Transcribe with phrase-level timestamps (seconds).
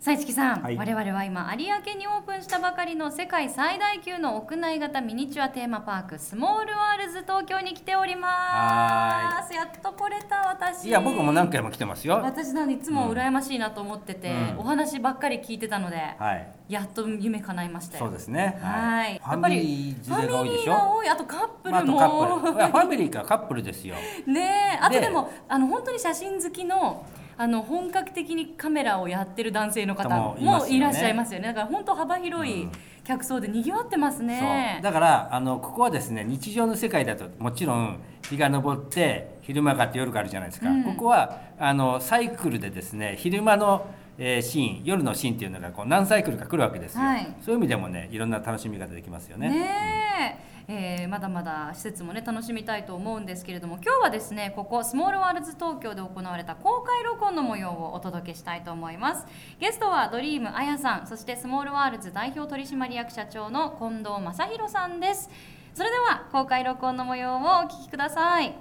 [0.00, 0.76] さあ市木さん、はい。
[0.76, 9.54] 我々は今有明にオープンしたばかりの世界最大級の屋内型ミニチュアテーマパークスモールワールズ東京に来ております。
[9.54, 10.88] やっと来れた私。
[10.88, 12.20] いや僕も何回も来てますよ。
[12.22, 14.58] 私なんでいつも羨ましいなと思ってて、うん。
[14.58, 16.52] お話ばっかり聞いてたので、はい。
[16.68, 18.04] やっと夢叶いましたよ。
[18.04, 18.58] そうですね。
[18.60, 19.18] はい。
[19.24, 21.94] ファミリー連れが多いでしファミリーがょ多いあとカップまあ、あルも。
[21.94, 22.54] とカップル。
[22.56, 23.94] いやファミリーかカップルですよ。
[24.28, 24.78] ねえ。
[24.82, 30.36] あとででもあの本当に写真好きのあの本格的にカメラをやってる男性の方も
[30.68, 31.48] いらっしゃいますよね。
[31.48, 32.68] だから本当幅広い
[33.04, 34.76] 客層で賑わってますね。
[34.76, 34.82] そう。
[34.82, 40.84] だからあのここはですね日常の世界だともちろん日が昇って昼間かって夜かあるじゃないですか、うん。
[40.84, 47.34] ここはあのサイクルでですね昼間の、えーシーン夜のシーンっていうのがこう何サイクルか来るわけですよ、はい。
[47.44, 49.48] そういう意味でもねいろんな楽しみ方できますよね。
[49.50, 59.26] ねええーまだまだ施設もね楽しみたいと思うんですけれども今日はですねここスモールワールズ東京で行われた公開録音の模様をお届けしたいと思います。
[59.60, 65.30] ゲストはドリームあやさんそしてスモールワールズ代表取締役社長の近藤正弘さんです。
[65.74, 68.54] それでは公開録音の模様をお聞きください。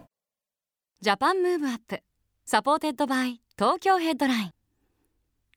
[1.02, 2.02] Japan Move Up
[2.46, 4.52] supported by Tokyo Headline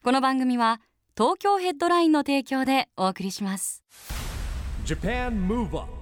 [0.03, 0.81] この番組は
[1.17, 3.83] 東京ヘッドラインの提供でお送りします。
[4.85, 5.96] Japan Move Up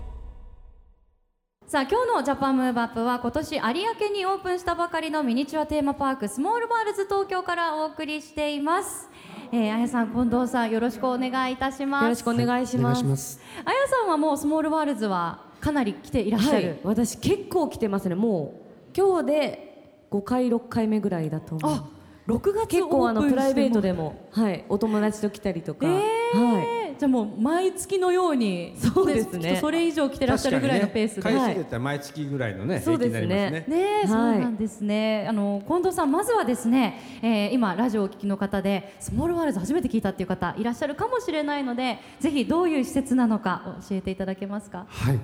[1.74, 9.10] さあ今日の Japan Move Up は今年有明にオープンしたばかりのミニチュアテーマパークスモールワールズ東京からお送りしています。
[9.50, 12.02] えー、あやさん、近藤さん、よろしくお願いいたします。
[12.04, 13.02] よろしくお願いします。
[13.02, 13.40] ます。
[13.64, 16.68] あやさんはもうスモールワールズはかなり来ていらっしゃる。
[16.68, 18.14] はい、私結構来てますね。
[18.14, 18.62] も
[18.94, 21.72] う今日で5回6回目ぐらいだと思う。
[21.72, 21.84] あ、
[22.28, 29.40] 6月結構あのオープンしてプライベートでもはいお友達と来たりとか、えーはいじゃあもう毎月のようにそうですね。
[29.40, 31.48] きっとそれ以上来てらっしゃるぐらいのペースで、回数はい。
[31.48, 33.26] で言ったら毎月ぐらいのね、そう平均ですね。
[33.26, 33.76] になりますね。
[33.76, 34.08] ねえ、はい。
[34.08, 35.26] そうなんですね。
[35.28, 44.86] あの近藤さん、まずはですね、えー今ラジオをお聞きの方でスモールワールズ初めて聞いたっていう方いらっしゃるかもしれないので、ぜひどういう施設なのか教えていただけますか？
[44.88, 45.18] はい、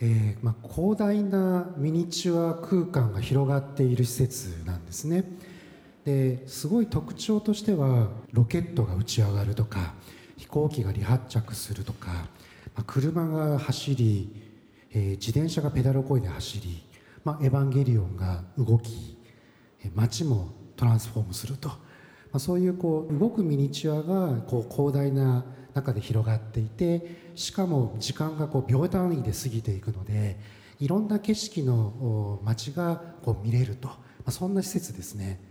[0.00, 5.24] えーまあ、広大なミニチュア空間が広がっている施設なんですね。
[6.04, 9.92] ですごい特徴としてはロケットが打ち上がるとか
[10.48, 14.34] 飛行機が離発着するとか、まあ、車が走り、
[14.92, 16.82] えー自転車がペダルをこいで走り、
[17.22, 19.18] まあ、エヴァンゲリオンが動き
[19.84, 21.76] え街もトランスフォームすると、ま
[22.34, 25.44] あ、そういうこう動くミニチュアがこう広大な
[25.74, 30.38] 中で広がっていてしかも時間がこう秒単位で過ぎていくので
[30.80, 33.94] いろんな景色の街がこう見れると、ま
[34.26, 35.47] あ、そんな施設ですね。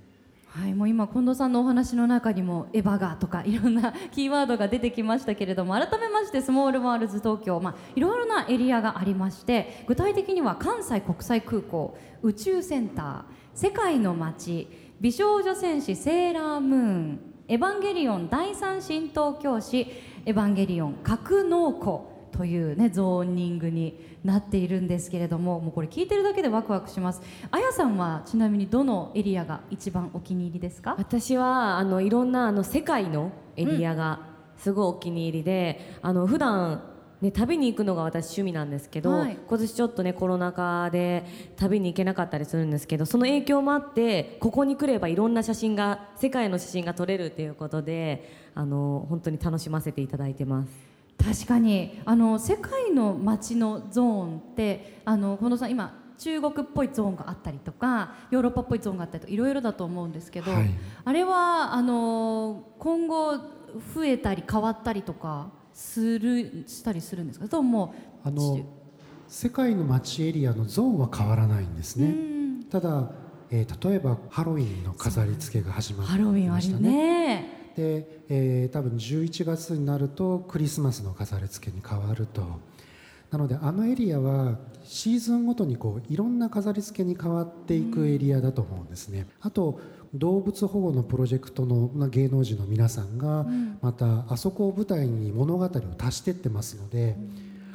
[0.57, 13.23] はい、もう今近藤さんのお話の中にもエヴァがとか いろんなキーワードが出てきましたけれども改めましてスモールワールズ東京、まあ、いろいろなエリアがありまして具体的には関西国際空港宇宙センター
[13.53, 14.68] 世界の街
[15.00, 17.19] 美少女戦士セーラームーン
[17.50, 19.88] エヴァンゲリオン第三神道教師
[20.25, 27.22] エヴァンゲリオン格納庫というねゾーニングになっているんですけれどももうこれ聞いてるだけでワクワクします。
[27.50, 30.96] あやさんはちなみにどのエリアが一番お気に入りですか？
[30.98, 34.22] 私はあのいろんなあの世界のエリアが
[34.58, 36.84] すごいお気に入りで、あの普段
[37.22, 39.38] ね旅に行くのが私趣味なんですけど、はい。
[39.48, 41.25] 今年ちょっとねコロナ禍で
[41.56, 50.87] 旅に行けなかったりするんですけどその影響もあってここに来ればいろんな写真が世界の写真が撮れるということであの本当に楽しませていただいてます。
[51.18, 52.02] 確かに。
[52.06, 54.06] あの世界の街のゾー
[54.36, 60.69] ンってあの近藤さん今中国っぽいゾーンがあったりとかヨーロッパっぽいゾーンがあったりとかいろいろだと思うんですけど、はい。
[61.06, 63.38] あれはあの今後
[63.94, 67.48] 増えたり変わったりとかするしたりするんですか？
[67.48, 67.94] とも。
[68.24, 68.60] あの
[69.28, 72.08] 世界の街エリアのゾーンは変わらないんですね。
[72.08, 72.63] うん。
[72.63, 73.12] ただ、
[73.52, 77.56] えー例えばハロウィンの飾り付けが始まりましたね。
[77.77, 82.44] ねで、えー多分11月になるとクリスマスの飾り付けに変わると。
[83.31, 89.27] なのであのエリアはシーズンごとにこういろんな飾り付けに変わっていくエリアだと思うんですね。
[89.41, 89.79] あと
[90.13, 93.45] 動物保護のプロジェクトのまあ芸能人の皆さんが
[93.81, 95.69] またあそこを舞台に物語を
[96.00, 97.18] 足してってますので、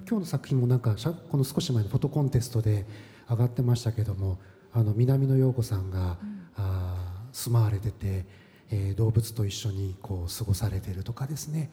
[0.08, 0.96] 今日の作品もなんか
[1.30, 2.86] この少し前のフォトコンテストで
[3.28, 4.38] 上がってましたけども
[4.72, 6.16] あの南野陽子さんが、
[6.56, 8.24] あー住まわれてて、
[8.72, 11.70] えー動物と一緒にこう過ごされてるとかですね、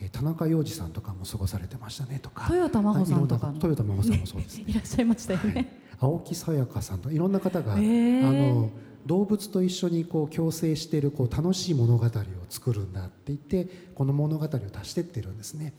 [0.00, 5.80] えー田中洋次さんとかも過ごされてましたねとか豊田真帆さんとか豊田真帆さんもそうですね いらっしゃいましたよね。
[6.00, 8.70] 青木さやかさんとかいろんな方が、へーあの
[9.06, 12.10] 動物と一緒にこう共生しているこう楽しい物語を
[12.48, 15.74] 作るんだって言ってこの物語を足してってるんですね。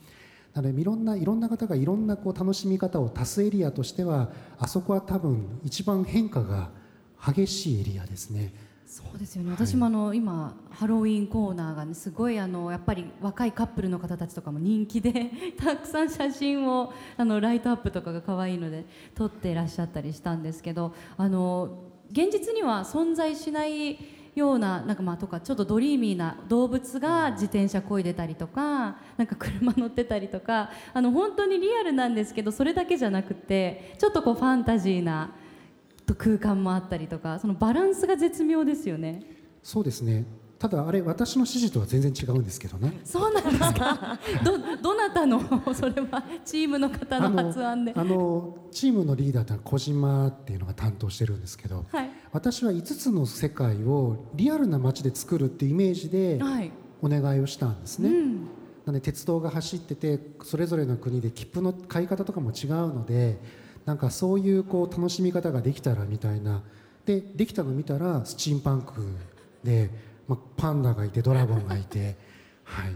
[0.53, 6.69] なのでいろんないろんな方がいろんなこう楽しみ方を足すエリアとしてはあそこは多分一番変化が
[7.25, 8.53] 激しいエリアですね。
[8.93, 9.49] そうですよね。
[9.49, 18.85] 私もあの、今ハロウィンコーナーがねすごいあのやっぱり若いカップルの方たちとかも人気で たくさん写真をあのライトアップとかが可愛いので
[19.15, 23.97] 撮っていらっしゃったりしたんですけど、あの現実には存在しない
[24.35, 35.31] ようななんかまあとかちょっとドリーミーな動物が自転車こいでたりとかなんか車乗ってたりとかあの本当にリアルなんですけどそれだけじゃなくてちょっとこうファンタジーな
[36.05, 39.23] と空間もあったりとかそのバランスが絶妙ですよね。
[39.61, 40.25] そうですね
[40.59, 43.01] ただあれ私の指示とは全然違うんですけどね。
[43.03, 44.17] そうなんですか？
[44.45, 45.41] どどなたの？
[45.73, 47.93] それはチームの方の発案で。
[47.93, 56.71] あのチームのリーダーってのは小島っていうのが担当してるんですけど、はい私は5つの世界をリアルな街で作るっていうイメージではい。
[57.01, 58.07] お願いをしたんですね。
[58.07, 58.35] うん。
[58.85, 63.37] なので鉄道が走っててそれぞれの国で切符の買い方とかも違うので
[63.85, 66.63] なんかそういうこう楽しみ方ができたらみたいな
[67.05, 68.93] でできたの見たらスチームパンク
[69.63, 69.89] で、
[70.27, 72.15] まあ、パンダがいてドラゴンがいて
[72.63, 72.95] はい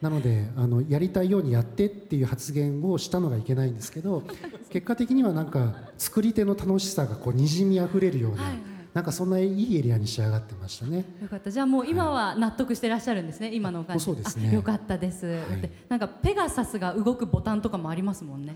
[0.00, 4.24] なのであのやりたいようにやってっていう発言をしたのがいけないんですけど
[4.68, 11.04] 結果的にはなんか作り手の楽しさがこうにじみあふれるような、はいはいなんかそんないいエリアに仕上がってましたね。
[11.22, 11.50] よかった。
[11.50, 13.54] じゃあもう今は納得してらっしゃるんですね。
[13.54, 14.04] 今のお感じ。
[14.04, 15.26] そうですねあよかったです。
[15.26, 18.54] いだってなんかペガサスが動くボタンとかもありますもんね。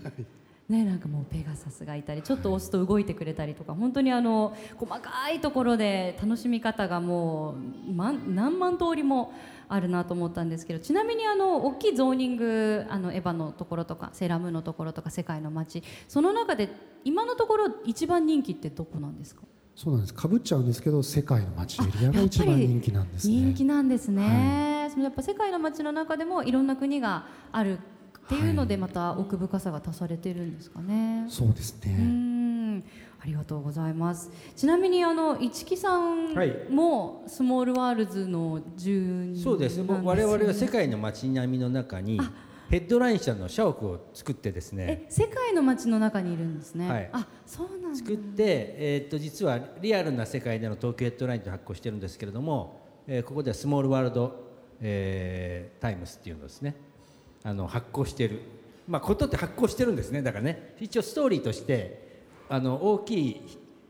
[0.69, 7.55] ね、なんかもうペガサスがいたりちょっと押すと動いてくれたりとか本当にあの細かいところで楽しみ方がも
[7.89, 9.31] う万何万通りも
[9.69, 16.67] あるなと思ったんですけどちなみにあの大きいゾーニングあのエヴァのところとかセーラームーンのところとか世界の街その中で
[17.05, 19.43] 今のところ一番人気ってどこなんですか？
[19.73, 20.13] そうなんです。
[20.13, 23.35] かぶっちゃうんですけど、世界の街エリアが一番人気なんですね。
[23.35, 27.77] 人気なんですね、そのやっぱ世界の街の中でもいろんな国がある
[28.27, 31.25] っていうのでまた奥深さが足されてるんですかね。
[31.29, 31.93] そうですね。
[31.93, 32.83] ん
[33.21, 34.29] ありがとうございます。
[34.53, 42.19] ちなみにあの市木さんはいもスモールワールズの住人なんですよねそうです我々は世界の街並みの中に
[42.69, 46.89] ヘッドライン車の社屋を作ってですねえ世界の街の中にいるんですね。
[46.89, 47.97] はいあそうなんだ。
[47.97, 54.35] 作って、えー、と実はリアルな世界での東京ヘッドラインと発行してるんですけれども、えーここではスモールワールド、
[54.81, 56.75] えータイムスっていうのをですね
[57.43, 58.41] あの発行してる。
[58.87, 60.21] まあことって発行してるんですね。
[60.21, 60.75] だからね。
[60.79, 63.41] 一応ストーリーとしてあの大きい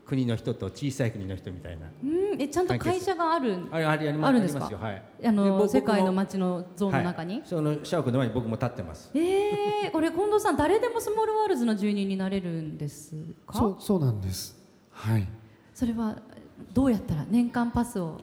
[0.04, 1.86] 国の人と小さい国の人みたいな。
[2.02, 2.06] う
[2.36, 2.40] ん。
[2.40, 4.66] えちゃんと会社があるあれありまあるんですか？
[4.66, 4.88] ありますよ。
[4.88, 5.02] はい。
[5.26, 7.34] あの世界の街のゾーンの中に？
[7.34, 9.10] はい、その社屋の前に僕も立ってます。
[9.14, 13.14] えー、これ近藤さん誰でもスモールワールズの住人になれるんです
[13.46, 13.58] か？
[13.58, 14.56] そうそうなんです。
[14.92, 15.28] はい。
[15.74, 16.16] それは
[16.72, 18.20] どうやったら年間パスを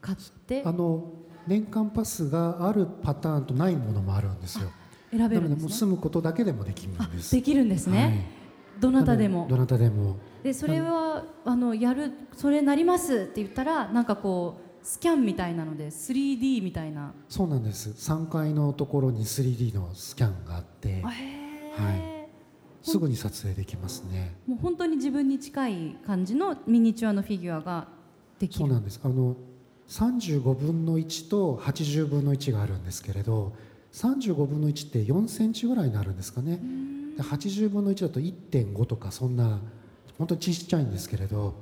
[0.00, 0.62] 買って？
[0.64, 1.04] あの
[1.46, 4.70] 年間パスがあるパターンとないものもあるんですよ。
[5.10, 7.34] 選べるんですねでもう住むことだけでもできるあんです。
[7.34, 8.30] できるんですね、
[8.80, 10.16] どなたでもどなたでも。
[10.42, 17.90] でそれはあのやるそれなりますって言ったらなんかこうスキャンみたいなので 3D みたいなそうなんです。
[17.90, 22.28] 3階のところに 3D のスキャンがあってはえ、
[22.82, 24.34] すぐに撮影できますね。
[24.46, 27.86] もう本当に自分に近い感じのミニチュアのフィギュアが
[28.38, 29.00] できるそうなんです。
[29.04, 29.36] あの
[29.88, 33.54] 35分の1と80分の1があるんですけれど、
[33.92, 36.60] 35分の1って4センチぐらいになるんですかね。
[37.16, 39.60] で80分の1だと1.5とかそんな
[40.18, 41.54] 本当にちっちゃいんですけれど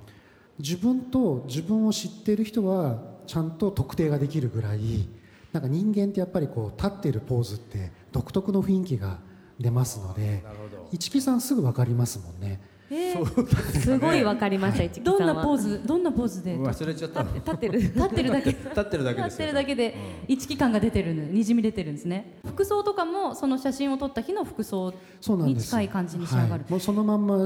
[0.59, 5.09] 自分と自分を知っている人はちゃんと特定ができるぐらい
[5.53, 9.19] なんか人間ってやっぱりこう立っているポーズって独特の雰囲気が
[9.59, 10.89] 出ますのでなるほど。
[10.93, 12.61] 市木さんすぐ分かりますもんね
[12.93, 15.19] えーすごいわかりました市木さんは。
[15.19, 16.57] どんなポーズどんなポーズで？
[16.57, 17.35] 忘れちゃったの。
[17.35, 18.51] 立ってる立ってるだけ。
[18.51, 19.23] 立ってるだけ。
[19.23, 19.95] 立っですよてるだけで
[20.27, 22.41] 一気感が出てるのにじみ出てるんですね。
[22.45, 26.51] 服装とかもその写真を撮った日の服装にそうなんです近い感じに仕上がる。
[26.51, 27.39] はい、もうそのまんま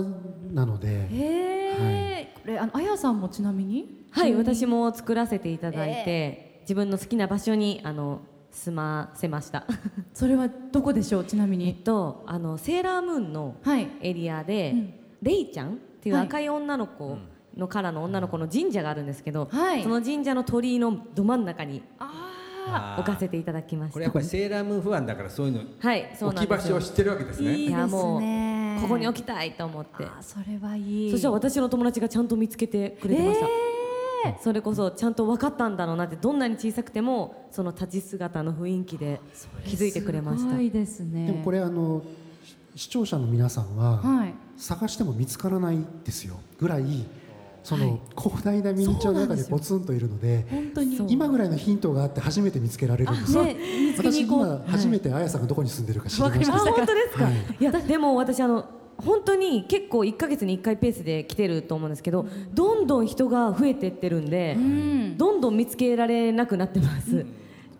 [0.53, 0.89] なので。
[0.89, 4.07] へえ、これあのあやさんもちなみに？
[4.13, 9.67] はい私も作らせていただいて、自分の好きな場所にあの住ませました。
[10.15, 13.89] それはどこでしょうちなみえっにとあのセーラームーンのはい。
[14.01, 14.95] エリアで、うん
[15.25, 16.27] レイちゃんっていうはい。
[16.27, 17.19] 赤い女の子
[17.57, 19.83] のカラーの女の子の神社があるんですけど、はい。
[19.83, 21.83] その神社の鳥居のど真ん中に
[22.99, 23.93] 置かせていただきました。
[23.95, 27.55] これやっぱりセーラームーンファンだからそういうのはいそう置き場所を知ってるわけですね。
[27.55, 30.07] いいですいやもうねここに置きたいと思って。
[30.21, 31.11] それはいい。
[31.11, 33.47] そしたら私の友達がちゃんと見つけてくれてました、
[34.27, 39.21] えそれこそちゃんと分かったんだろうなってどんなに小さくてもその立ち姿の雰囲気で
[39.67, 40.51] 気づいてくれました。
[40.51, 41.27] すごいですね。
[41.27, 42.24] でもこれあのし
[42.75, 44.35] 視聴者の皆さんは、はい。
[44.57, 46.37] 探しても見つからないですよ。
[46.59, 46.85] ぐらい
[47.63, 50.97] その広大なミニチュアの中でポツンといるので本当に。
[50.97, 51.07] そう。
[51.11, 53.37] 今ぐらいのヒントがあって初めて見つけられるんです。
[53.37, 53.57] よ、ね
[53.97, 56.55] 私今初めてあやさんがどこに住んでるか知りました。
[56.55, 57.35] あ本当ですか、はい。
[57.59, 65.17] い、やでも私あの本当に結構1ヶ月に1回ペースで来てると思うんですけどどんどん人が増えてってるんで、うん。
[65.17, 67.25] どんどん見つけられなくなってます、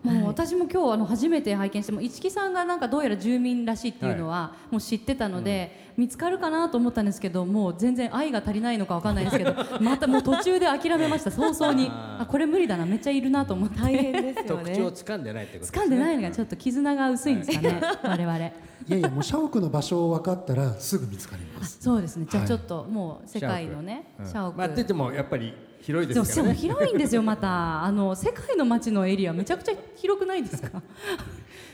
[0.05, 11.31] もう私も今日あの初めて拝見しても市木さんがなんかどうやら住民らしいっていうのはもう知ってたので、見つかるかなと思ったんですけどもう全然愛が足りないのかわかんないですけど またもう途中で諦めました。
[11.31, 11.89] 早々に。
[11.89, 12.85] あこれ無理だな。
[12.85, 13.79] めっちゃいるなと思って。
[13.79, 15.81] 大変ですよ特徴をね掴んでないってことですね。
[15.83, 18.37] 掴んでないのがちょっと絆が薄いんですかね我々。
[18.37, 21.77] いやいやもう社屋の場所を分かったらすぐ見つかります。
[21.81, 22.27] そうですね。
[22.29, 24.25] じゃあはいちょっともう世界のねうん。
[24.27, 25.53] 社屋まあっててもやっぱり
[25.85, 26.59] 広いでですもからね。
[26.59, 27.83] 広いんですよまた。
[27.85, 30.81] あの世界の街のエリアめちゃくちゃ広くないですか？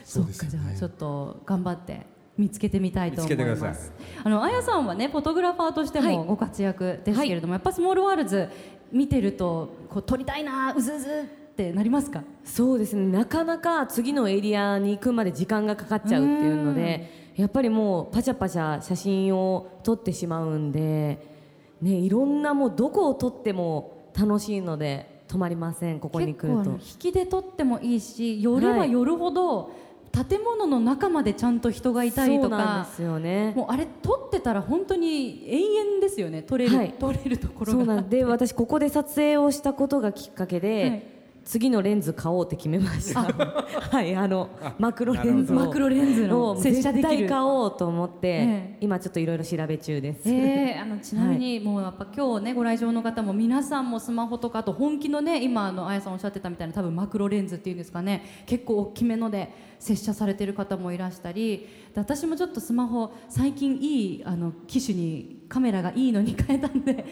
[0.04, 0.58] そうですよね。
[0.58, 2.06] っかじゃあちょっと頑張って
[2.38, 3.70] 見つけてみたいと思い見つけてください。
[3.70, 6.18] ますあのあやさんはねフォトグラファーとしてはい。
[6.18, 8.50] もご活躍ですけれども、やっぱスモールワールズ
[8.92, 11.08] 見てるとこう撮りたいなうずうず
[11.52, 12.24] ってなりますか？
[12.44, 13.06] そうですね。
[13.18, 21.26] なかなか次のエリアに行くまで時間がかかっちゃうっていうのでやっぱりもうパチャパチャ写真を撮ってしまうんで、
[21.82, 26.72] ね、いろんなもうどこを撮っても楽しいので止まりませんここに来ると。
[26.72, 29.72] 引きで撮ってもいいし寄れば寄るほど、
[30.12, 33.54] 建物の中までちゃんと人がいたりそとかうなんですよね。
[33.56, 35.58] もうあれ撮ってたら本当に永
[35.96, 36.94] 遠ですよね撮れる、はい。
[37.00, 38.02] 撮れるところが。
[38.02, 41.04] で私ここで撮影をしたことがきっかけで、はい
[41.44, 43.24] 次のレンズ買おうって決めました。
[43.24, 47.10] はいあのマクロレンズをマクロレンズのを接写できる。
[47.10, 48.42] 絶対買おうと思って、え
[48.74, 48.78] え。
[48.82, 58.44] 今ちょっといろいろ調べ中です、えー、あのちなみにもうやっぱ今日ねご来場の方も皆さんもスマホとかあと本気のね今あのあやさんおっしゃってたみたいな多分マクロレンズっていうんですかね。
[58.46, 67.04] 結構大きめので接写されてる方もいらしたりで私もちょっとスマホ最近いいあの機種にカメラがいいのに変えたんで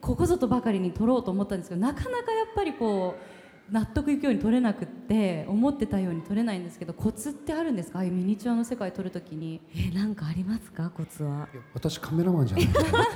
[0.00, 3.36] ここぞとばかりに撮ろうと思ったんですけどなかなかやっぱりこう
[3.70, 7.98] 納得いくように撮れなくって思ってたように撮れないんですけどコツってあるんですか？
[7.98, 9.60] ああいうミニチュアの世界撮るときに。
[9.74, 10.88] えなんかありますか？
[10.90, 11.48] コツは。
[11.74, 12.68] 私カメラマンじゃない。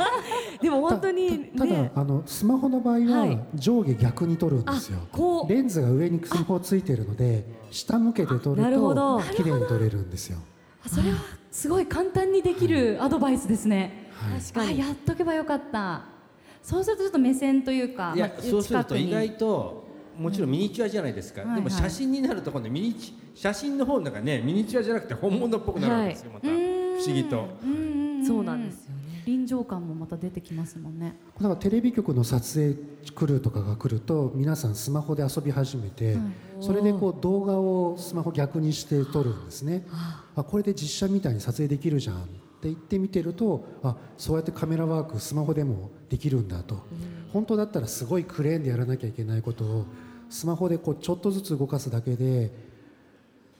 [0.60, 1.92] でも本当にたたただ、ね。
[1.94, 3.40] あのスマホの場合ははい。
[3.54, 5.52] 上下逆に撮るんですよ、こう。
[5.52, 9.20] レンズが上にスマホついてるので下向けて撮るなるほど。
[9.20, 10.38] と綺麗に撮れるんですよ。
[10.84, 11.18] あそれは
[11.52, 14.10] すごい簡単にできるアドバイスですね。
[14.14, 14.40] はい。
[14.40, 14.82] 確かに。
[14.82, 16.02] あやっとけばよかった。
[16.62, 19.88] そうするとちょっと目線というか、いやまあそうすると意外と
[20.20, 26.46] もちろんミニチュアじゃないですか、はいでも写真になると今度ミニチ写真の方なんかねミニチュアじゃなくて本物っぽくなるんですよ、また。
[26.46, 26.50] 不
[27.02, 27.48] 思議と。
[27.64, 28.26] うんうんん。
[28.26, 29.22] そうなんですよね。
[29.26, 31.16] 臨場感もまた出てきますもんね。
[31.36, 36.16] だからテレビ局の撮影クルーとかが来ると皆さんスマホで遊び始めて、
[36.60, 39.86] それでこう動画をスマホ逆にして撮るんですね。
[40.36, 42.28] あこれで実写みたいに撮影できるじゃんって
[42.64, 46.82] 言って見てるとあそうやってカメラワークスマホでもできるんだと、
[47.32, 49.86] 本当だったらすごいクレーンでやらなきゃいけないことを
[50.30, 52.50] スマホでこうちょっとずつ動かすだけで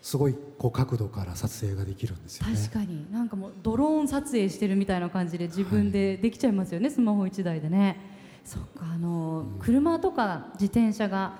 [0.00, 2.56] すごいこう角度から撮影ができるんですよね。
[2.56, 7.98] 確かになんかもうドローン撮影してるみたいな感じで自分でできちゃいますよね、スマホ一台でね。
[8.44, 11.34] そっかあの車とか自転車が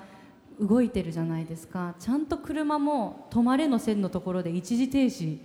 [0.59, 1.95] 動いてるじゃないですか。
[1.97, 5.39] ちゃんと車も止まれの線のところで一時停止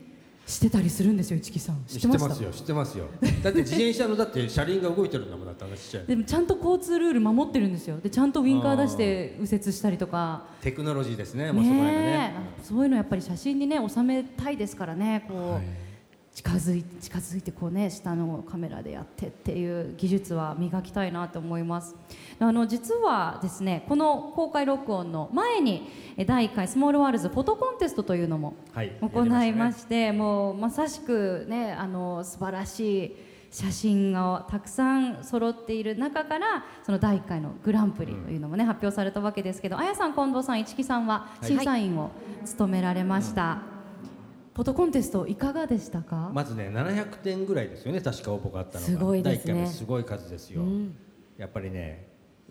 [0.46, 1.84] してたりするんですよ、市木さん。
[1.86, 3.06] 知っててますよ知ってますよ。
[3.42, 7.98] だって自転車のだって車輪が動いてるんだもんだって話しちゃうでもちゃんと交通ルール守ってるんですよ。
[7.98, 10.46] でちゃんとウインカー出して右折したりとか。
[10.62, 12.34] テクノロジーですねもうそこら辺がね。
[12.62, 15.85] そういうのやっぱり写真にね収めたいですからねこう、はい
[16.36, 21.96] 近づいて近づいてこうね下のカメラでやってっていう技術は磨きたいなと思います。
[22.38, 25.88] あの実はですねこの公開録音の前に
[26.18, 33.16] え第1回スモールワールズフォトコンテストというのもはい行いまししてもうまさしくねあの素晴らしい
[33.50, 42.10] 写真がたくさん揃っている中からその第1回のグランプリというのもね、発表されたわけですけどあやさん近藤さん市木さんは審査員を
[42.44, 43.62] 務められました、
[44.56, 48.90] フォトコンテストいかがでしたか、まずね700点ぐらいですよね確か応募があったのが。
[48.90, 49.52] すごいですね。
[49.52, 50.96] 第一回目すごい数ですよ、うん。
[51.36, 52.08] やっぱりね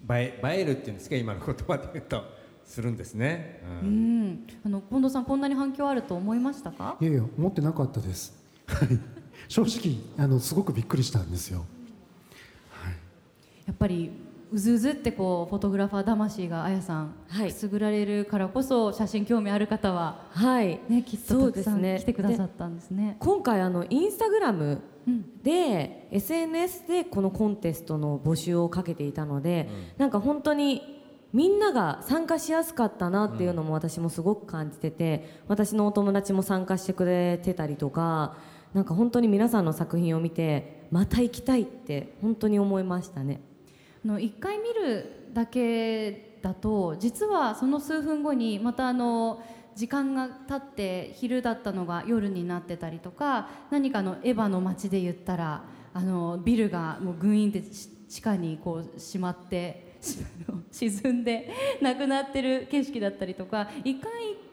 [0.07, 2.23] 映え映えるっていうんですか今の言葉で言うと。
[2.63, 4.27] するんですね、ううん。
[4.29, 6.97] ん、あの近藤さんこんなに反響あると思いましたか？
[6.99, 8.33] いやいや思ってなかったです。
[8.65, 8.99] はい。
[9.47, 11.65] 正直あのすごくびっくりしたんですよ。
[13.67, 14.11] やっぱり
[14.51, 17.51] うずうずってこうフォトグラファー魂があやさん、はい。
[17.51, 20.79] くすぐられるからこそ写真興味ある方ははい。
[20.87, 21.97] ねきっとたくさんそうですね。
[21.99, 23.17] 来てくださったんですね。
[23.19, 25.41] 今回あのインスタグラムうん。
[25.43, 30.95] で SNS でこのコンテストの募集をかけていたので、なんか本当に
[31.33, 38.37] みんなが参加しやすかったなっていうのも私もすごく感じてて私のお友達も参加してくれてたりとか
[38.73, 43.41] なんか本当に皆さんの作品を見てまた行きたいって本当に思いましたね。
[44.05, 49.43] の1回見るだけだと実はその数分後にまたあの
[49.75, 59.97] 時間が経って昼だったのが夜になってたりとか何かのエヴァの街で言ったらあのビルがもうグイーンって地下にこうしまって
[60.71, 64.11] 沈んでなくなってる景色だったりとか一回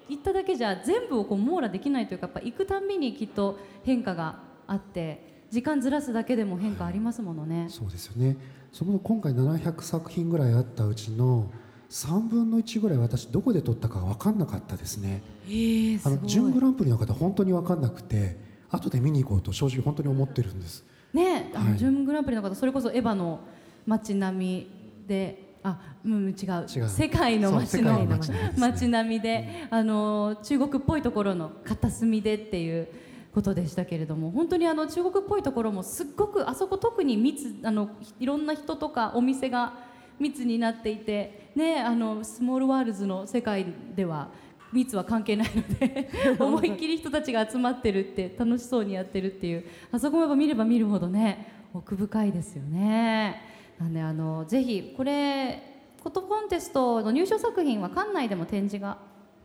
[0.08, 7.66] 行っただけじゃ全部をこう網羅できないというかやっぱ行くたんびにきっと変化があって時間ずらすだけでも変化ありますものね。
[7.68, 8.38] そうですよね。
[8.72, 11.50] その今回700作品ぐらいあったうちの
[11.90, 15.22] 3分の1ぐらい私どこで撮ったか分かんなかったですね。
[15.46, 18.38] えー、あの準グランプリの方本当に分かんなくて
[18.70, 20.86] 後で見に行こうと正直本当に思ってるんです。
[21.12, 21.78] ねあの、はい。
[21.78, 23.40] 準グランプリの方それこそエヴァの
[23.84, 24.70] 街並み
[25.06, 26.66] であうん違う。
[26.74, 26.88] 違う。
[26.88, 28.54] 世界の街のの街並みですね。
[28.56, 32.88] 街並みで、あの中国っぽいところの片隅でっていう
[33.34, 39.74] ことでしたけれども本当にあの中国っぽいところもすっごくあそこ特に密あのいろんな人とかお店が
[40.18, 44.28] 密になっていてねあのスモールワールズの世界では
[44.72, 53.40] 密は関係ないので 思いっきり人たちが集まってるって楽しそうにやってるっていうあそこもやっぱ見れば見るほどね奥深いですよね。
[53.78, 55.72] なんであのぜひこれ
[56.02, 58.98] フォトコンテストの入賞作品は館内でも展示が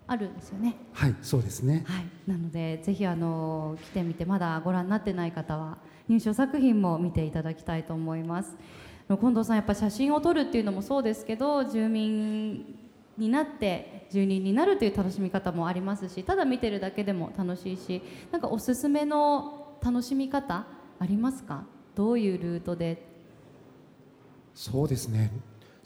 [0.07, 0.75] あるんですよね。
[0.93, 1.83] はいそうですね。
[1.85, 8.55] はい、なのでぜひあの来てみてまだご覧になってない方は入賞作品も見ていただきたいと思います。
[9.09, 12.75] 近藤さんやっぱ写真を撮るっていうのもそうですけど住民
[13.17, 20.65] になって住人になるという楽しみ方もありますしただ見てるだけでも楽しいしなんかおすすめの楽しみ方
[20.99, 21.63] ありますか？
[21.95, 23.01] どういうルートで？
[24.53, 25.31] そうですね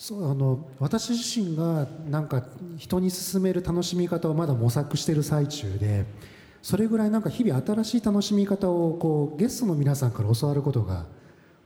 [0.01, 2.43] そうあの私自身がなんか
[2.75, 6.05] 人に勧める楽しみ方をまだ模索している最中で
[6.63, 11.05] それぐらいなんか日々新しい楽しみ方をこうゲストの皆さんから教わることが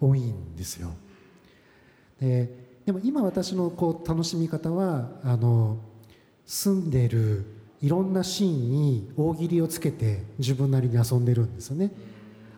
[0.02, 0.90] 多いんですよ。
[2.20, 5.78] ででも今私のこう楽しみ方はあの
[6.46, 7.46] 住んでる
[7.82, 11.90] いろんなシーンに大喜利をつけて自分なりに遊んでるんですよね。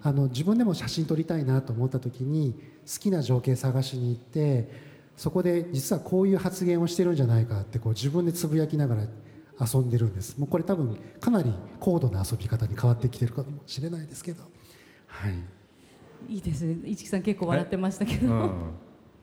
[0.01, 2.55] あの自分でも写真撮りたいなと思った時に
[2.91, 4.86] 好きな情景探しに行って
[5.17, 9.01] そこで実はこういう発言をしてるんじゃないかってこう自分でつぶやきながら
[9.59, 10.37] 遊んでるんです。
[10.37, 14.43] もうこれ多分かなり高度な遊び方に変わってきてるかもしれないですけど。
[15.07, 15.33] はい。
[16.35, 16.77] いいですね。
[16.85, 18.51] 市木さん結構笑ってましたけど、うん、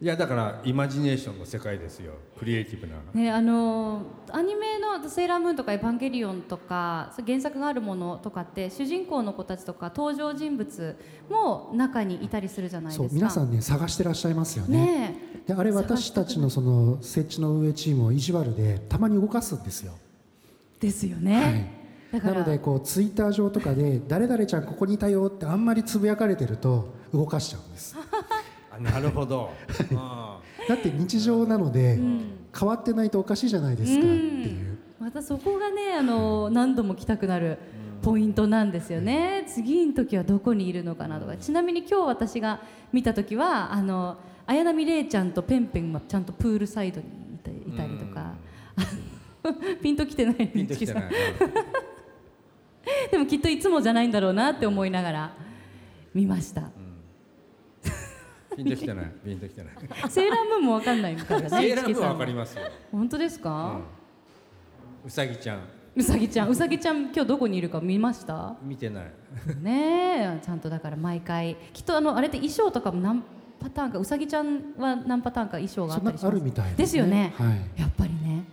[0.04, 2.12] いやだからイマジネーションの世界ですよ。
[2.38, 2.96] クリエイティブな。
[3.14, 10.96] ねあのアニメの「セーラームーン」とか「エヴァンゲリオン」とか原作があるものとかって主人公の子たちとか登場人物
[11.30, 13.08] も中にいたりするじゃないですか。
[13.08, 14.76] そう皆さんね探してらっしゃいますよね。
[14.76, 19.94] ねであれ私たちのその設置の運営チームを意地悪でたまに動かすんですよ。
[20.82, 21.80] えですよね。
[22.12, 27.96] だからなのでこうツイッター上とかで「誰々ちゃんここにいたよ」ってあんまりつぶやかれてると動かしちゃうんです。
[27.96, 28.04] あ
[28.80, 29.52] なるほど。
[29.96, 31.98] あ だって日常なので
[32.58, 34.78] 変わってないとおかしいじゃないですかっていう。
[35.00, 37.58] またそこがねあの何度も来たくなる
[38.02, 39.44] ポイントなんですよね。
[39.46, 41.36] 次の時はどこにいるのかなとか。
[41.36, 42.60] ちなみに今日私が
[42.92, 48.34] 見た時はあの綾波レイちゃんとペンペンはちゃんとプールサイドにいたいたりとか。
[49.82, 51.04] ピンときてないピンときてない。
[53.10, 55.32] でもきっといつもじゃないんだろうなって思いながら
[56.14, 56.70] 見ました。
[58.56, 59.12] ピンときてない。
[59.24, 60.10] ピンときてない。
[60.10, 61.48] セーラームーンもわかんないからね。
[61.48, 62.36] セーラームーンはわかりす。
[62.36, 62.62] ますよ、
[62.92, 63.80] 本当ですか？
[65.04, 65.60] うさぎちゃん。
[65.96, 68.56] うさぎちゃん、うさぎちゃん今日どこにいるか見ました？
[68.62, 69.04] 見てない。
[69.62, 71.56] ねえ、ちゃんとだから毎回。
[71.72, 73.22] きっとあのあれって衣装とかも何
[73.60, 76.36] パターンかうさぎちゃんは何パターンか衣装があったりします？
[76.36, 77.32] るみたいですよね。
[77.36, 77.44] は
[77.76, 77.80] い。
[77.80, 78.44] やっぱりね。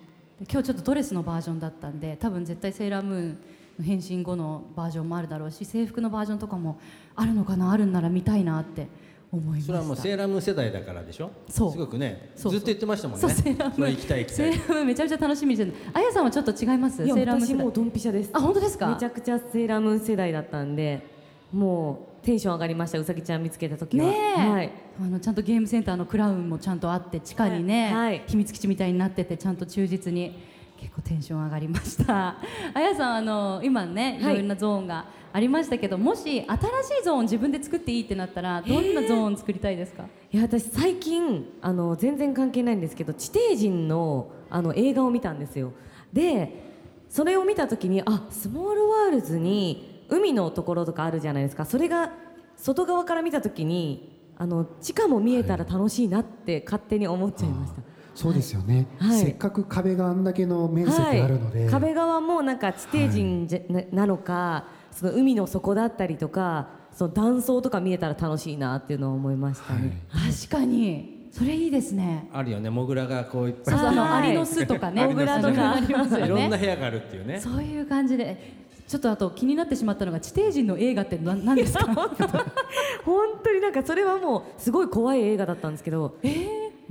[0.49, 3.37] 今日ちょっとドレスのバージョンだったんで多分絶対セーラームーン
[3.77, 6.79] の変身後のバージョンもあるだろうし制服のバージョンとかも
[7.15, 8.87] あるのかなあるんなら見たいなって
[9.31, 9.65] 思いました。
[9.67, 11.31] それはもうセーラームーン世代だからでしょ？
[11.47, 11.71] そう。
[11.71, 13.21] すごくねそうずっと言ってましたもんね。
[13.21, 13.75] そうセーラームーン。
[13.75, 15.73] それ行きたい行きたいセーラームーンめちゃめちゃ楽しみにしてる。
[15.93, 17.03] あやさんはちょっと違います？
[17.03, 17.57] いやセーラームーン世代。
[17.57, 18.29] 私もうドンピシャです。
[18.33, 18.87] あ本当ですか？
[18.87, 21.05] めちゃくちゃセーラームーン世代だったんで
[21.51, 22.99] もうテンション上がりました。
[22.99, 24.05] うさぎちゃん見つけた時は。
[24.05, 27.93] ねえ、はい、あのちゃんとゲームセンターのクラウンもちゃんとあって地下にね、はい。
[27.93, 28.23] はい。
[28.27, 30.50] 秘密基地みたいになっててちゃんと忠実に
[30.81, 32.35] 結構テンション上がりました。
[32.73, 34.33] あやさんあの今ねいはい。
[34.33, 40.03] ろいろなゾーンがありましたけど、もし新しいゾーン自分で作っていいってなったらどんなゾーン作りたいですか？
[40.31, 45.71] いや私最近あの全然関係ないんですけど地底人のあの映画を見たんですよ。
[46.11, 46.71] で
[47.07, 51.63] それを見た時にあスモールワールズに海のところとかあるじゃないですか。
[51.65, 52.11] それが
[52.57, 57.81] 外側から見た時にあの地下も見えたら楽しいなって勝手に思っちゃいました、
[58.13, 59.19] そうですよね、はい。
[59.19, 70.03] せっかく壁があんだけの面積あるので、はい、壁側もなんか地底人じゃ、ななのかその海の底だったりとかその断層とか見えたら楽しいなっていうのを思いましたね。
[70.11, 71.21] 確かに。
[71.31, 72.29] それいいですね。
[72.33, 72.69] あるよね。
[72.69, 73.75] モグラがこういっぱい。
[73.75, 74.23] そうそうあのはい。
[74.23, 75.07] アリの巣とかね。
[75.07, 75.75] モグラとか。
[75.75, 77.39] ありますよいろんなね部屋があるっていうね。
[77.41, 78.59] そういう感じで。
[78.91, 81.85] ちょっとあと気になってしまったのが地底人の映画って何何ですか？
[83.05, 86.17] 本当になんかそれはもうすごい怖い映画だったんですけど、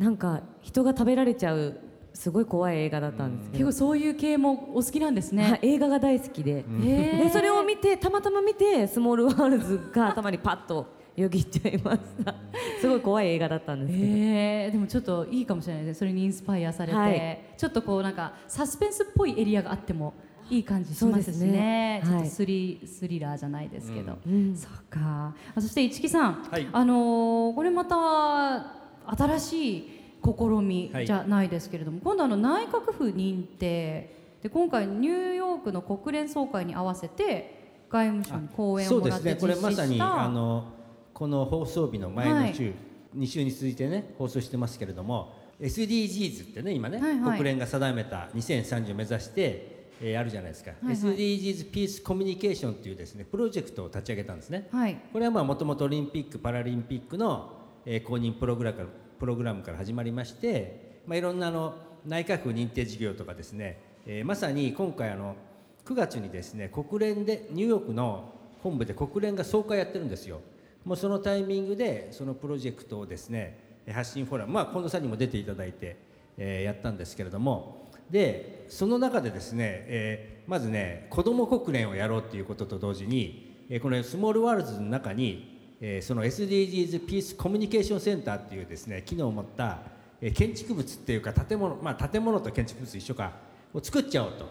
[0.01, 1.79] なんか人が食べられちゃう
[2.15, 7.25] すごい怖い映画だったんですけど、結構そういう系もお好きなんですはいね、映画が大好きで,、へー。
[7.25, 10.87] でそれを見てたまたま見てスモールワールズが頭にパッと
[11.17, 12.35] よぎっちゃいました。
[12.81, 15.99] すごい怖い映画だったんですけど、え ー、でもちょっといいかもしれないですね。
[15.99, 17.39] それにインスパイアされて、はい。
[17.59, 20.15] ちょっとこうなんかサスペンスっぽいエリアがあっても
[20.49, 21.53] いい感じしますしね。
[21.53, 24.57] ねはいちょっとスリ,、スリラーじゃないですけど、うん。
[24.57, 25.35] そうか。
[25.55, 26.67] あそして市木さん、はい。
[26.73, 28.80] あのーこれまた
[29.16, 31.07] 新しい試みはい。
[31.07, 40.73] じゃないですけれども、今度あの内閣府認定で今回ニューヨークの国連総会に合わせて外務省に講演をそうですもらって実ねこれま施しさにあたの
[41.12, 42.73] この放送日の前の週、
[43.16, 47.38] 2週に続いてね放送してますけれども SDGs ってね今ね、はいはい。
[47.38, 50.96] 国連が定めた2030を目指して、えーあるじゃないですか、はいはい。
[50.96, 54.68] SDGs ピースコミュニケーションっていうですねプロジェクトを立ち上げたんですね。
[54.73, 54.99] はい。
[55.12, 58.88] これはまあもともとオリンピック・パラリンピックの、え公認プログラムから
[59.19, 61.75] プログラムから始まりまして、まあ、いろんなあの
[62.07, 65.37] 内閣府認定事業とかですね、えーまさに今回あの
[65.85, 70.40] 9月にですね国連でニューヨークの本部で国連が総会やってるんですよ。
[70.85, 73.59] もうそのタイミングでそのプロジェクトをですね
[73.90, 75.97] 発信フォーラムまあ近藤さんにも出ていただいて、
[76.38, 77.88] えーやったんですけれども。
[78.11, 89.79] でその中でですね、えーまずね子ども国連をやろうっていうことと同時に、えこのスモールワールズの中に、えーその SDGs ピースコミュニケーションセンターっていうですね機能を持った、
[90.21, 93.33] えー建築物っていうか建物まあ建物と建築物一緒か
[93.73, 94.49] を作っちゃおうと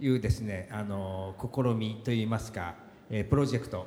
[0.00, 2.74] いうですねあの試みといいますか、
[3.10, 3.86] えープロジェクト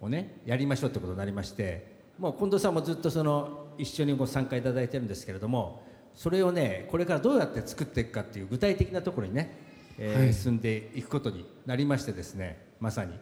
[0.00, 5.82] をねやりましょうってことになりましてもう近藤さんもずっとその一緒にご参加いただいてるんですけれども
[6.14, 9.56] それをねこれからどうやって作っていくかっていう具体的なところにね、
[9.98, 10.34] えーはい。
[10.34, 13.12] 進んでいくことになりましてですねまさに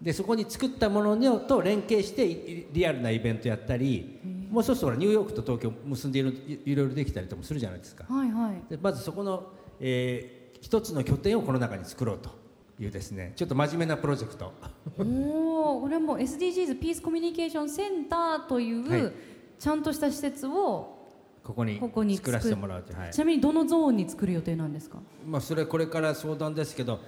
[0.00, 4.18] でそこに作ったもののと連携していリアルなイベントやったり
[4.50, 8.04] もうそうするとほらニューヨークと東京結んでいろいいろいろできたりともするじゃないですか。
[8.08, 8.70] はいはい。
[8.70, 9.44] でまずそこの、
[9.80, 12.30] えー一つの拠点をこの中に作ろうと
[12.82, 14.50] いうですねちょっと真面目なプロジェクト。
[14.98, 19.12] おおこれはもう SDGs ピースコミュニケーションセンターという、はい。
[19.58, 20.96] ちゃんとした施設を
[21.42, 23.10] ここにここに作らせてもらうという、はい。
[23.12, 25.00] ちなみにどのゾーンに作る予定なんですか？
[25.26, 27.00] まあ、それこれから相談ですけど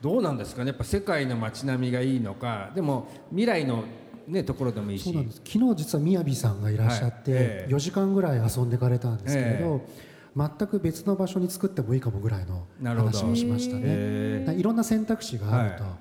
[0.00, 0.68] どうなんですかね？
[0.68, 2.70] やっぱ世界の街並みがいいのか？
[2.74, 3.84] でも未来の、
[4.26, 5.04] ね、ところでもいいし。
[5.04, 5.42] そうなんです。
[5.44, 7.72] 昨日実はみやびさんがいらっしゃって、はいええ。
[7.72, 13.82] 4時間ぐらい遊んでかれたんですけれど、え全く別の場所に作ってもいいかもぐらいの話をしましたね。
[13.84, 15.92] へだからいろんな選択肢があると、はい。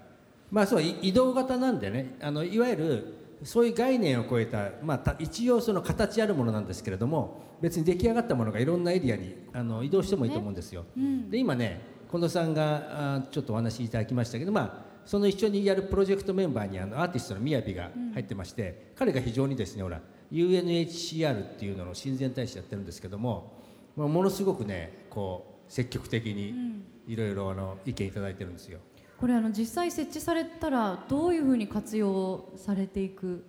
[0.52, 2.16] まあそうい移動型なんでね。
[2.22, 10.86] あのいわゆるそういう概念を超えた、まあ、た一応その形あるものなんですけれども別に出来上がったものがいろんなエリアにあの移動してもいいと思うんですよ。
[11.30, 23.54] で今ね近藤さんがあちょっとお話しいただきましたけど、まあ、その一緒にやるプロジェクトメンバーにあのアーティストのみやびが入ってまして、彼が非常にですねほら UNHCR っていうのの親善大使やってるんですけども、
[23.96, 28.80] まあ、ものすごくねこう積極的にいろいろあの意見いただいてるんですよ。
[29.20, 33.44] これあの実際設置されたらどういうふうに活用されていく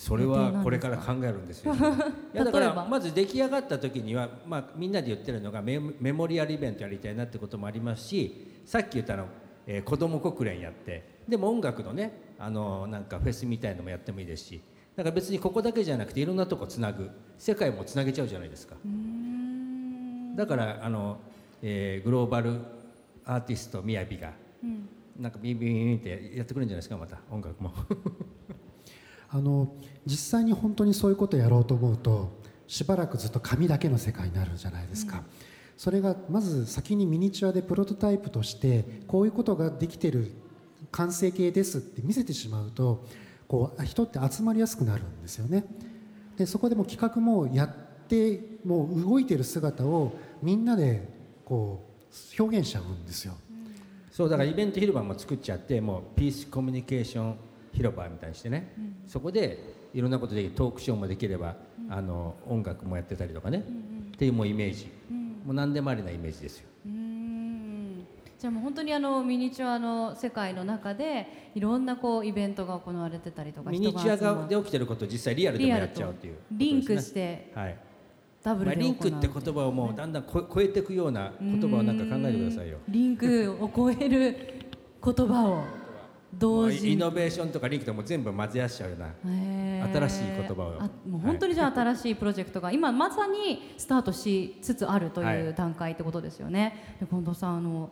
[0.00, 1.74] それはこれから考えるんですよ。
[2.32, 9.26] いやだからまず出来上がった時には、まあ、みんなで言ってるのがメメモリアルイベントやりたいなってこともありますしさっき言ったの、
[9.66, 14.62] えー子ども国連やってでも音楽のねあのなんかフェスみたいのもやってもいいですし
[14.96, 18.76] だから別にここだけじゃなくていろんなとこつなぐ世界もつなげちゃうじゃないですか。
[20.34, 21.18] だからあの、
[21.60, 22.54] えーグローバル
[23.26, 24.32] アーティストみやびが、
[25.18, 27.74] なんかビンビンビンってやってくれるんじゃないですかまた音楽も。
[29.32, 29.72] あの
[30.06, 35.22] 実際に本当にそういうことをやろうと思うとしばらくずっと紙だけの世界になるじゃないですか、
[35.76, 40.32] それがまず先にミニチュアでプロトタイプとしてこういうことができてる
[40.90, 43.04] 完成形ですって見せてしまうと
[43.48, 45.64] こう人って集まりやすくなるんですよね。
[46.36, 50.12] でそこでも企画もやってもう動いてる姿を
[50.42, 51.08] みんなで
[51.44, 51.88] こ
[52.38, 53.34] う表現しちゃうんですよ。
[54.10, 57.36] そうだからイベント広場も作っちゃってもうピースコミュニケーション
[57.72, 58.74] 広場みたいにしてね、
[59.06, 59.58] そこで
[59.94, 61.56] いろんなことでトークショーもできれば、
[61.88, 63.64] あの音楽もやってたりとかね、
[64.14, 64.90] っていうもうイメージ、
[65.44, 66.68] もう何でもありなイメージですよ。
[66.86, 68.06] うん。
[68.40, 77.84] じゃあもう本当にあのミニチュアの世界の中でいろんなこうイベントが行われてたりとかミニチュア人がで起きてることを実際リアルでもやっちゃうっていうね、リンクしてはい、まあ、
[78.42, 82.78] ダブルで行うリンクって言葉をもうだんだんこ超えていくような言葉をなんか考えてくださいよ。
[82.88, 84.36] リンクを超える
[85.04, 85.64] 言葉を
[86.34, 89.06] 同時イノベーションとかリンクとも全部混ぜ合わせちゃうような。
[89.92, 90.76] 新しい言葉を。
[90.80, 96.96] あもう本当にじゃあ新しいプロジェクトが今まさにスタートしつつあるという段階ってことですよね。
[97.00, 97.90] で近藤さんあの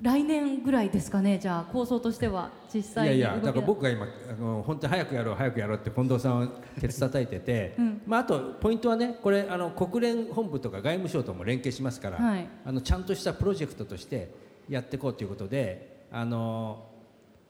[0.00, 6.48] 来年ぐらいですかねじゃあ構想としては実い際やいやに動きだから僕が今あの本当に早くやろう早くやろうって近藤さんを
[6.80, 14.34] ケツ叩いてて、まあ、あとポイントはねこれあの国連本部とか外務省とも連携しますから、はいあのちゃんとしたプロジェクトとして
[14.68, 16.84] やっていこうということであの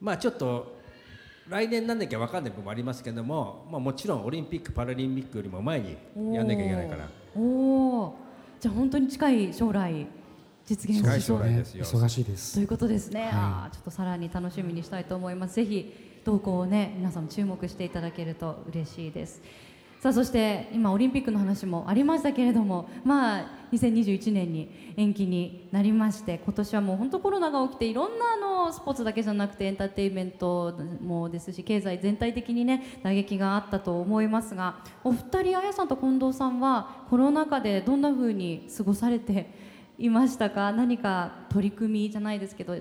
[0.02, 0.76] まあちょっと
[1.48, 5.96] 来年なんなきゃ分かんない部分もありますけども、まあ、もちろんオリンピック・パラリンピックよりも前に
[6.34, 7.08] やんなきゃいけないから。
[7.34, 8.14] お
[8.60, 10.06] じゃあ本当に近い将来
[10.64, 11.38] 実現近いしそう。
[11.38, 11.84] 将来ですよ。
[11.84, 12.54] 忙しいです。
[12.54, 13.10] ということです。
[13.10, 13.30] ね、はい。
[13.32, 15.54] あーちょっとさらに楽しみにしたいと思います。
[15.54, 19.42] ぜひ動向をね皆さんも注目していただけると嬉しいです
[20.02, 39.50] さあそして今オリンピックの話もありましたけれどもまあ2021年に延期になりまして今年はもう本当コロナが起きていろんなあのスポーツだけじゃなくてエンターテインメントもですし経済全体的にね打撃があったと思いますがお二人あやさんと近藤さんはコロナ禍でどんな風に過ごされて
[40.00, 40.72] いましたか？
[40.72, 42.76] 何か取り組みじゃないですけど。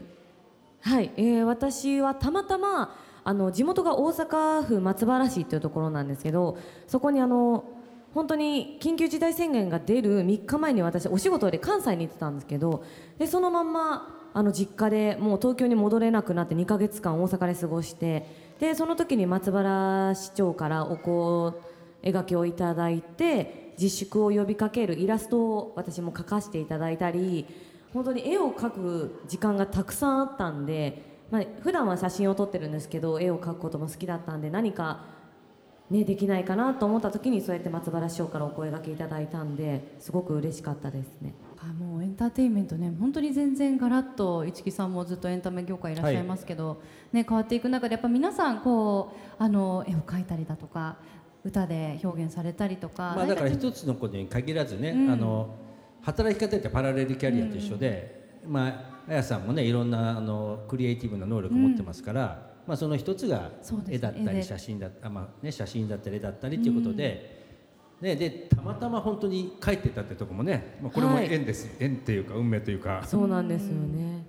[0.84, 6.58] はい、えー私はたまたまあの地元が大阪府松原市っていうところなんですけど
[6.88, 7.66] そこにあの
[8.14, 12.84] 本当に緊急事態宣言が出る3日前に私お仕事で関西に行ってたんですけど
[13.18, 18.26] でそのまんまあの実家でもう東京に戻れなくなって2ヶ月間大阪で過ごして
[18.60, 21.54] でその時に松原市長からお声
[22.04, 27.46] 描きをいただいて自粛を呼びかけるイラストを私も描かせていただいたり
[27.94, 35.06] 本当に絵を描く時間がたくさんあったんで、まあ普段は写真を撮ってるんですけど絵を描くことも好きだったんで何か、
[35.90, 41.34] ね、できないかなと思った時にそうやって松原市長からお声掛けいただいたんですごく嬉しかったですね。
[41.64, 46.82] あもうエンターテインメントね本当に全然ガラッと市木さんもずっとエンタメ業界いらっしゃいますけど、
[47.14, 50.98] ね、変わっていく中でやっぱ皆さんこうあの絵を描いたりだとか
[51.44, 55.12] 歌で表現されたりとか、まあ、だから何一つのことに限らずね、うん。
[55.12, 55.56] あの
[56.02, 63.52] 働き方ってパラレルキャリアと一緒で、まあ、あやさんもねいろんなあのクリエイティブな能力を持ってますから、まあ、その一つが
[63.90, 71.28] 絵だったり写真だあ、まあね、写真だったり絵だったりということで,、ね、でたまたま本当に帰ってたってとこもね、まあ、これもはい。
[71.30, 73.04] 縁です、縁っていうか運命というか。
[73.06, 74.26] そうなんですよね。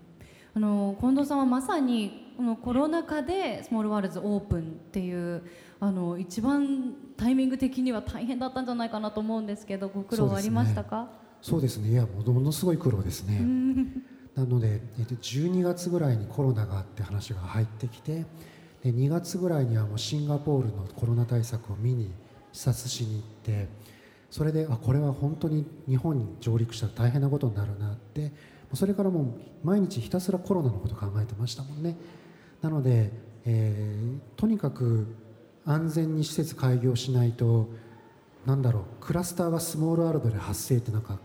[0.55, 5.45] あの近藤さんはまさにこのコロナ禍でスモールワールズオープンっていう
[5.79, 11.09] あの一番タイミング的には大変だったんじゃないかなと思うんですけどご苦労はありましたか？
[11.40, 11.92] そうですね。
[11.92, 13.40] いやものものすごい苦労ですね
[14.35, 18.25] なので、えっと、12月ぐらいにコロナがあって話が入ってきて
[18.83, 22.11] で2月ぐらいにはもうシンガポールのコロナ対策を見に
[22.53, 23.68] 視察しに行って
[24.31, 28.33] それであこれは本当に日本に上陸したら大変なことになるなって
[28.75, 31.95] それからもう毎日ひたすらコロナのこと考えてましたもんね。
[32.62, 33.12] なので、
[33.45, 35.07] えーとにかく
[35.64, 37.68] 安全に施設開業しないと
[38.47, 41.18] なんだろうクラスターがスモールワールドで発生ってなんか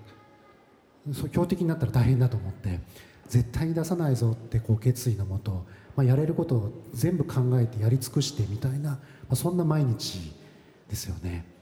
[1.13, 2.79] 標的になったら大変だと思って
[3.27, 5.65] 絶対に出さないぞってこう決意のもと、
[5.95, 8.99] まあ、やれることを全部考えてやり尽くしてみたいな、ま
[9.31, 10.33] あ、そんな毎日
[10.89, 11.57] ですよね。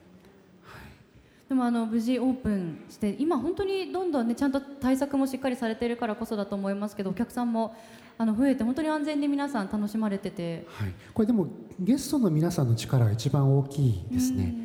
[1.47, 7.75] でもあの無事オープンして今本当にどんどんねちゃんと対策もしっかりされてるからこそだと思いますけどお客さんも
[8.17, 11.47] あの増えて本当に安全に皆さん楽しまれててはい、これでも
[11.79, 14.55] ゲストの皆さんの力が一番大きいですね。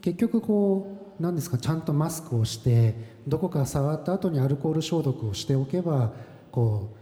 [0.00, 1.58] 結局こう何ですか？
[1.58, 2.94] ちゃんとマスクをして
[3.28, 6.12] どこか触った後にアルコール消毒をしておけば
[6.50, 6.96] こ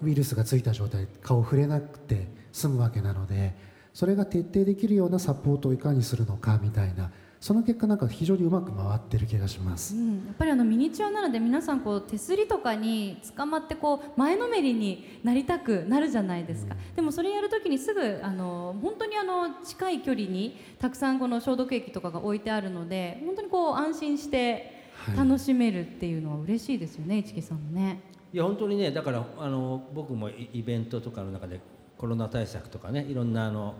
[0.00, 3.54] うウイルスがついた状態顔を触れなくて済むわけなので
[3.92, 7.10] それが徹底できるようなサポートをいかにするのかみたいな
[7.44, 9.98] その結果なんか非常にうまく回ってる気がしますう。
[9.98, 28.00] ん、やっぱりあのミニチュアなので皆さんこう手すりとかに捕まってこう前のめりになりたくなるじゃないですか、でもそれやるときにすぐあの本当にあの近い距離にたくさんこの消毒液とかが置いてあるので本当にこう安心してはい楽しめるっていうのは嬉しいですよね市木さんもね。
[28.32, 31.60] いや本当にねだからあの僕もイイベントとかの中で
[31.98, 33.74] コロナ対策とかねいろんなあの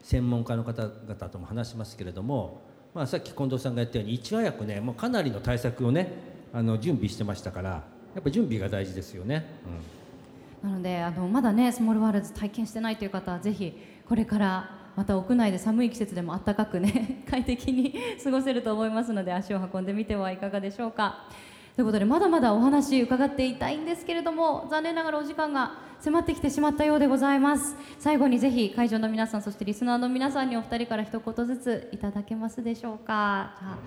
[0.00, 6.12] 専門家の方々とも話しますけれども、まあ、さっき近藤さんが言ったようにいち早くねもうかなりの対策をね
[6.52, 7.70] あの準備してましたから
[8.14, 9.46] やっぱ準備が大事ですよね。
[9.66, 10.02] うん
[10.62, 13.76] なのであのまだねスモールワールズ体験してないという方はぜひ
[14.08, 21.28] これからまた屋内で寒い季節でも暖かくね 快適に過ごせると思いますので足を運んでみてはいかがでしょうか。
[21.74, 33.78] ということでまだまだお話伺っていたいんですけれども残念ながらお時間が迫ってきてしまったようでございます最後にぜひ会場の皆さんそしてリスナーの皆さんにお二人から一言ずついただけますでしょうかあ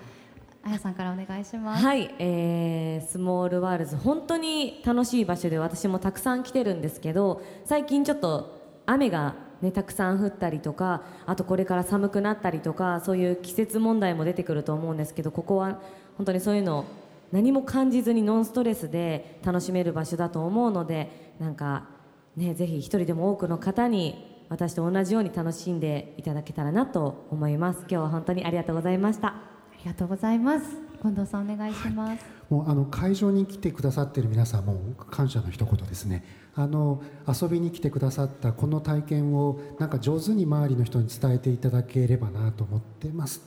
[0.64, 1.84] あやさんからお願いします。
[1.84, 15.80] はい、えースモールワールズ本当に楽しい場所で私もたくさん来てるんですけど最近ちょっと雨がねたくさん降ったりとかあとこれから寒くなったりとかそういう季節問題も出てくると思うんですけどここは
[16.16, 16.84] 本当にそういうの
[17.32, 21.88] 何も感じずにノンストレスで楽しめる場所だと思うのでなんか
[22.36, 27.80] ねぜひ一人でも多くの方に私と同じように楽しんでいただけたらなと思います。
[27.80, 29.28] 今日は本当にありがとうございました。
[29.28, 29.34] あ
[29.78, 30.66] りがとうございます。
[31.02, 32.24] 近藤さんお願いします。
[32.48, 34.78] もうあの会場に来てくださっている皆さんも
[35.10, 36.24] 感謝の一言ですね。
[36.54, 43.42] あの遊びに来てくださったこの体験をなんか上手に周りの人に伝えていただければなと思ってます。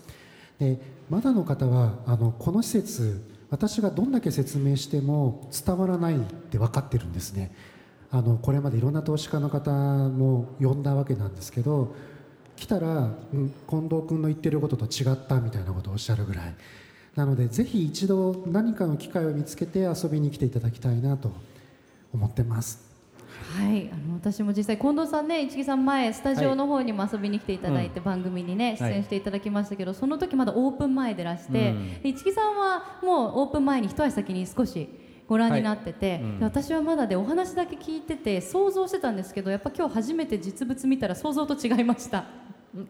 [0.59, 7.51] でまだの方はあのこの施設私がどんだけ説明しても伝わらないって分かってるんですね。
[8.11, 11.93] あのこれまでいろんな投資家の方も呼んだわけなんですけど
[12.55, 16.55] 来たら、うん、近藤君の言ってることと違ったみたいなことをおっしゃるぐらい。
[17.15, 21.31] なのでぜひ一度何かの機会を見つけて遊びに来ていただきたいなと
[22.13, 22.88] 思ってます。
[23.57, 31.71] はい、あの私も実際近藤さんね一木さん前スタジオの方にも遊びに来ていただいて、番組にね出演していただきましたけど、その時まだオープン前でらして、
[32.03, 32.13] うん。
[32.13, 34.89] 木さんはもうオープン前に一足先に少し
[35.27, 36.21] ご覧になってて、はい。
[36.21, 36.39] うん。
[36.39, 42.25] で私はまだでお話だけ聞いてて想像してたんですけどやっぱ今日初めて実物見たら想像と違いました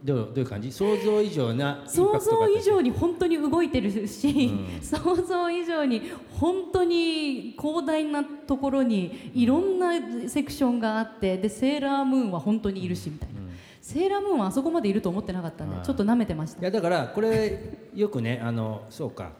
[0.03, 0.71] どうどういう感じ？
[0.71, 4.81] 想像以上な想像以上に本当に動いてるし、うん。
[4.81, 9.93] 想像以上に本当に広大なところにいろんな
[10.27, 13.35] セクションがあってでセーラームーンは本当にいるしみたいな、
[13.81, 16.59] セーラームーンはあそこまでいると思ってなかったんでちょっと舐めてました。
[16.59, 19.31] いやだからこれよくねあのそうか。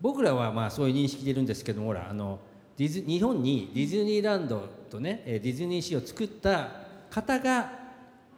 [0.00, 2.38] 僕らはまあそういう認識でいるんですけどもほらあの
[2.78, 6.70] ディズ日本にディズニーランドとねえーディズニーシーを作った
[7.10, 7.81] 方が、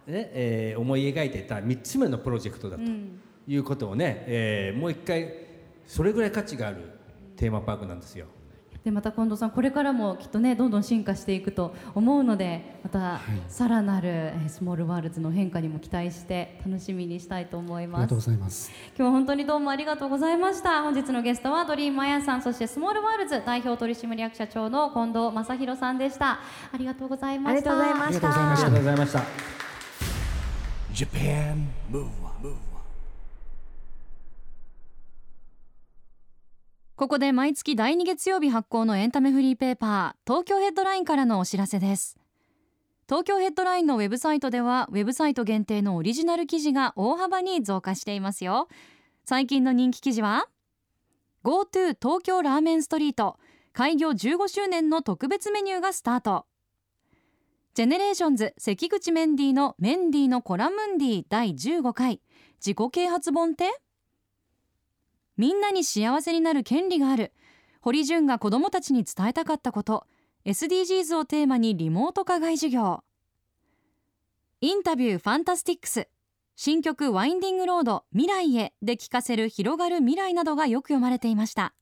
[0.06, 3.20] ねえー思い描いてた3つ目のプロジェクトだとうん。
[3.46, 5.28] いうことをね、えーもう一回
[5.86, 6.78] それぐらい価値がある
[7.36, 8.26] テーマパークなんですよ。
[8.82, 18.02] でまた近藤さんこれからもきっとねどんどん進化していくと思うのでまたさらなるえースモールワールズの変化にも期待して楽しみにしたいと思います。
[18.02, 18.70] ありがとうございます。
[18.88, 20.82] 今日は本当にどうもありがとうございました。
[20.82, 26.40] 本日のゲストはドリームあやさんそしてスモールワールズ代表取締役社長の近藤正弘さんでした。
[26.72, 27.70] ありがとうございました。
[27.72, 28.66] ありがとうございました。
[28.66, 29.63] ありがとうございました。
[30.94, 32.54] Japan Move Up
[36.94, 42.16] ここで毎月第2月曜日発行のエンタメフリーペーパー東京ヘッドラインからのお知らせです。
[43.08, 48.68] 東京ヘッドラインのウェブサイトではウェブサイト限定のオリジナル記事が大幅に増加していますよ。
[49.24, 50.46] 最近の人気記事は
[51.42, 53.40] GoTo 東京ラーメンストリート
[53.72, 56.46] 開業15周年の特別メニューがスタート。
[57.74, 62.20] GENERATIONS 関口メンディーのメンディーのコラムンディー第15回。
[62.64, 63.68] 自己啓発本って
[65.36, 67.32] みんなに幸せになる権利がある。
[67.80, 70.06] 堀潤が子どもたちに伝えたかったこと。
[70.44, 73.02] SDGs をテーマにリモート課外授業。
[74.60, 76.06] インタビュー FANTASTICS。
[76.54, 81.74] 新曲 Winding Road 未来へで聞かせる広がる未来などがよく読まれていました。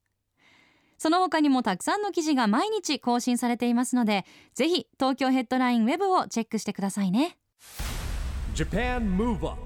[1.03, 7.37] その他にもたくさんの記事が毎日更新されていますのでぜひ東京ヘッドラインウェブをチェックしてくださいね。
[8.55, 9.61] Japan Move Up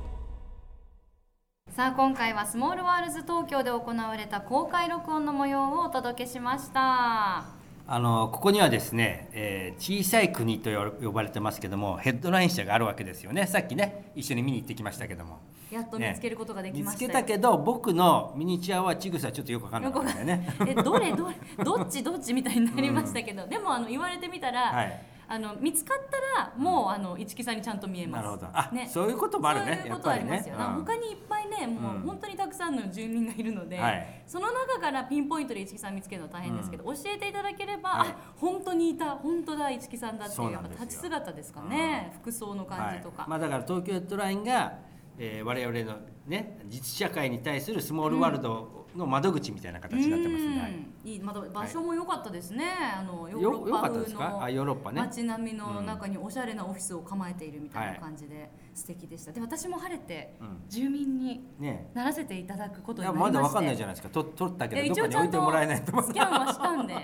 [1.77, 7.56] さあ今回はスモールワールズ東京で行われた公開録音の模様をお届けしました
[7.89, 13.47] あのここにはですね、えー小さい国とよ呼ばれてますけどもヘッドライン社があるわけですよね。
[13.47, 15.39] さっきね一緒に見に行ってきましたけども。
[15.71, 17.11] やっと見つけることができ見ましたよ。
[17.11, 21.65] つけたけど僕のミニチュアはちぐさちょっとよくわかんなかったんだよねえどれどれ？
[21.65, 22.03] どっち？
[22.03, 22.33] どっち？
[22.35, 28.25] みたいになりましたけど、でもあの言われてみたら、はいあの見つかったらもうあの一木さんにちゃんと見えます。
[28.25, 28.49] なるほど。
[28.53, 30.57] あね、そういうこともあるねそういうことありますよ。
[30.57, 30.65] ね。
[30.65, 30.75] うん。
[30.85, 32.01] 他にいっぱいねもううん。
[32.03, 34.23] 本当にたくさんの住民がいるので、はい。
[34.27, 38.09] その中からピンポイントで一木さん見つけるのは大変ですけど、教えていただければ、はい。
[38.11, 43.23] あ本当にいた本当だ一木さんだっていう立ち姿ですかね、服装の感じとか。
[43.23, 43.31] はい。
[43.31, 44.75] まあ、だから東京ヘッドラインが、
[45.19, 52.65] えー、我々のね実社会に対するスモールワールドの窓口みたいな形になってますね、はいうんいいまた場所も良かったですね。
[52.99, 55.01] あのヨーロッパ風のあヨーロッパね。
[55.01, 59.31] 街並みの中におしゃれなオフィスを構えているみたいな感じで素敵でした。
[59.31, 60.65] で私も晴れてうん。
[60.69, 61.91] 住民にね。
[61.95, 63.37] ならせていただくこといになりまして。
[63.37, 64.09] やまだわかんないじゃないですか。
[64.13, 66.95] と取ったけどどこに置いてもらえないとスキャンはしたんで、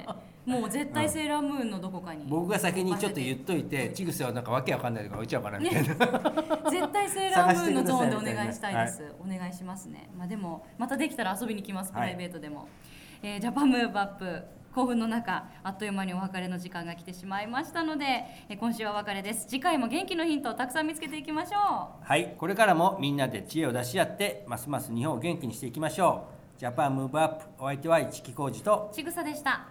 [0.47, 2.27] もう絶対セーラームーンのどこかに。
[2.29, 5.95] 僕が先にちょっと言っといてちぐさはなんかわけわかんないとか置いちゃうかなみたいな、
[6.69, 12.69] 絶対セーラームーンのゾーンでお願いしたいです、お願いしますねまあでもまたできたら遊びに来ますプライベートでも、
[13.25, 14.43] えー、 JAPAN MOVE UP
[14.75, 18.05] 興奮の中あっという間にお別れの時間が来てしまいましたので、
[18.49, 19.47] えー、今週はお別れです。
[19.47, 22.05] 次回も元気のヒントをたくさん見つけていきましょう。
[22.05, 22.35] はい。
[22.37, 26.59] これからもみんなで知恵を出し合ってますます日本を元気にしていきましょう。
[26.59, 28.91] JAPAN MOVE UP お相手は一木広治と。
[28.93, 29.69] ちぐさでした。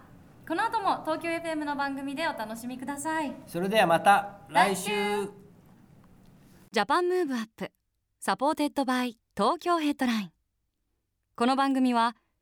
[0.48, 3.34] この後も東京 FM の番組でお楽しみください。
[3.48, 4.92] それではまた来週。
[6.72, 7.70] JAPAN MOVE UP
[8.20, 10.32] supported by TOKYO HEADLINE。
[11.36, 12.16] この番組は